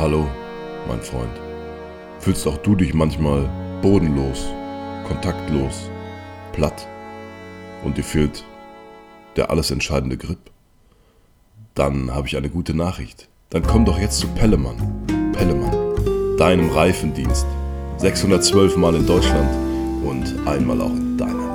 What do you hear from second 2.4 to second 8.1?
auch du dich manchmal bodenlos, kontaktlos, platt und dir